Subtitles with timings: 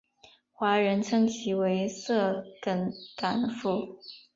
[0.51, 3.99] 华人称其为色梗港府。